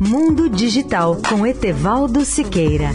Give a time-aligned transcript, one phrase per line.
[0.00, 2.90] Mundo Digital com Etevaldo Siqueira.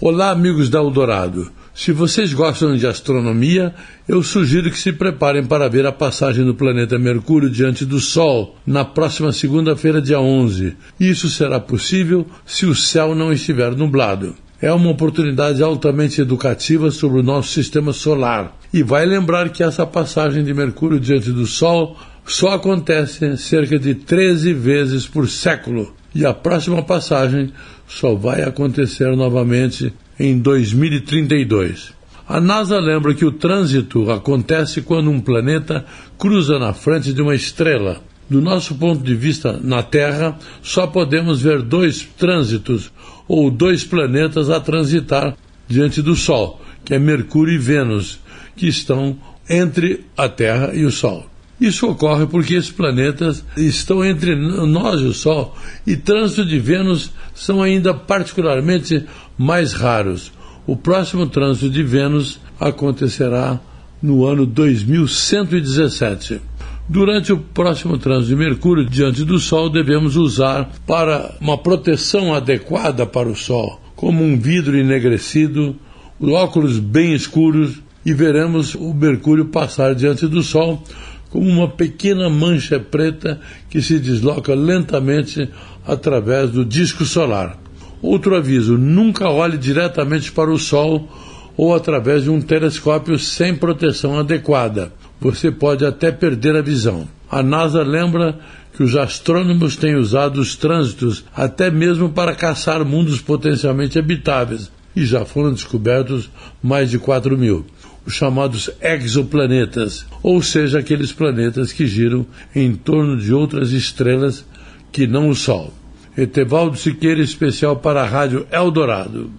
[0.00, 1.52] Olá, amigos da Eldorado.
[1.74, 3.74] Se vocês gostam de astronomia,
[4.08, 8.56] eu sugiro que se preparem para ver a passagem do planeta Mercúrio diante do Sol
[8.66, 10.74] na próxima segunda-feira, dia 11.
[10.98, 14.34] Isso será possível se o céu não estiver nublado.
[14.62, 18.56] É uma oportunidade altamente educativa sobre o nosso sistema solar.
[18.72, 23.96] E vai lembrar que essa passagem de Mercúrio diante do Sol só acontece cerca de
[23.96, 25.92] 13 vezes por século.
[26.14, 27.52] E a próxima passagem
[27.88, 31.92] só vai acontecer novamente em 2032.
[32.28, 35.84] A NASA lembra que o trânsito acontece quando um planeta
[36.16, 38.00] cruza na frente de uma estrela.
[38.32, 42.90] Do nosso ponto de vista na Terra, só podemos ver dois trânsitos
[43.28, 45.36] ou dois planetas a transitar
[45.68, 48.20] diante do Sol, que é Mercúrio e Vênus,
[48.56, 51.26] que estão entre a Terra e o Sol.
[51.60, 55.54] Isso ocorre porque esses planetas estão entre nós e o Sol,
[55.86, 59.04] e trânsito de Vênus são ainda particularmente
[59.36, 60.32] mais raros.
[60.66, 63.60] O próximo trânsito de Vênus acontecerá
[64.02, 66.40] no ano 2117.
[66.88, 73.06] Durante o próximo trânsito de Mercúrio diante do Sol, devemos usar para uma proteção adequada
[73.06, 75.76] para o Sol, como um vidro enegrecido,
[76.20, 80.82] óculos bem escuros, e veremos o Mercúrio passar diante do Sol
[81.30, 85.48] como uma pequena mancha preta que se desloca lentamente
[85.86, 87.58] através do disco solar.
[88.02, 91.08] Outro aviso: nunca olhe diretamente para o Sol
[91.56, 94.92] ou através de um telescópio sem proteção adequada.
[95.22, 97.08] Você pode até perder a visão.
[97.30, 98.38] A NASA lembra
[98.76, 105.06] que os astrônomos têm usado os trânsitos até mesmo para caçar mundos potencialmente habitáveis, e
[105.06, 106.30] já foram descobertos
[106.62, 107.64] mais de 4 mil
[108.06, 114.44] os chamados exoplanetas, ou seja, aqueles planetas que giram em torno de outras estrelas
[114.90, 115.72] que não o Sol.
[116.16, 119.30] Etevaldo Siqueira, especial para a Rádio Eldorado.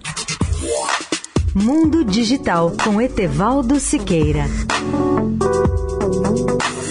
[1.54, 4.46] Mundo Digital com Etevaldo Siqueira.
[6.36, 6.83] Thank you.